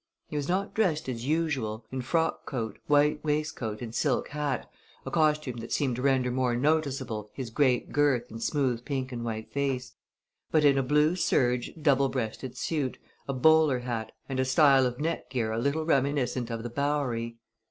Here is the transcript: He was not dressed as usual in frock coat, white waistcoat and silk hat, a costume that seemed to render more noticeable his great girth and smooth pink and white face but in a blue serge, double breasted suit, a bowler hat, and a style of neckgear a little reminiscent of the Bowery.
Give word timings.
He 0.29 0.35
was 0.35 0.49
not 0.49 0.73
dressed 0.73 1.07
as 1.09 1.25
usual 1.27 1.85
in 1.91 2.01
frock 2.01 2.47
coat, 2.47 2.79
white 2.87 3.23
waistcoat 3.23 3.83
and 3.83 3.93
silk 3.93 4.29
hat, 4.29 4.67
a 5.05 5.11
costume 5.11 5.57
that 5.57 5.71
seemed 5.71 5.95
to 5.97 6.01
render 6.01 6.31
more 6.31 6.55
noticeable 6.55 7.29
his 7.35 7.51
great 7.51 7.91
girth 7.91 8.31
and 8.31 8.41
smooth 8.41 8.83
pink 8.83 9.11
and 9.11 9.23
white 9.23 9.51
face 9.53 9.93
but 10.49 10.65
in 10.65 10.79
a 10.79 10.81
blue 10.81 11.15
serge, 11.15 11.71
double 11.79 12.09
breasted 12.09 12.57
suit, 12.57 12.97
a 13.27 13.33
bowler 13.33 13.81
hat, 13.81 14.11
and 14.27 14.39
a 14.39 14.43
style 14.43 14.87
of 14.87 14.97
neckgear 14.99 15.51
a 15.51 15.59
little 15.61 15.85
reminiscent 15.85 16.49
of 16.49 16.63
the 16.63 16.69
Bowery. 16.71 17.37